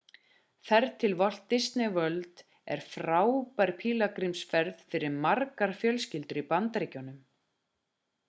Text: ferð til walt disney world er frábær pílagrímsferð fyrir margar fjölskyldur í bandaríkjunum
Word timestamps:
ferð 0.67 0.93
til 1.01 1.11
walt 1.17 1.43
disney 1.53 1.89
world 1.97 2.39
er 2.75 2.81
frábær 2.93 3.73
pílagrímsferð 3.83 4.81
fyrir 4.95 5.13
margar 5.27 5.77
fjölskyldur 5.83 6.41
í 6.43 6.47
bandaríkjunum 6.55 7.21